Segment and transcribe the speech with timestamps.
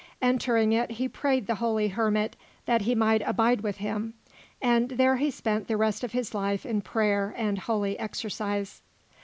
[0.23, 4.15] Entering it, he prayed the holy hermit that he might abide with him,
[4.59, 8.81] and there he spent the rest of his life in prayer and holy exercise.